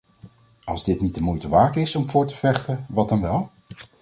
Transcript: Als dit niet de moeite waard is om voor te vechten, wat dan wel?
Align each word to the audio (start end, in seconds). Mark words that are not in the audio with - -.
Als 0.63 0.83
dit 0.83 1.01
niet 1.01 1.15
de 1.15 1.21
moeite 1.21 1.49
waard 1.49 1.75
is 1.75 1.95
om 1.95 2.09
voor 2.09 2.27
te 2.27 2.35
vechten, 2.35 2.85
wat 2.89 3.09
dan 3.09 3.21
wel? 3.21 3.49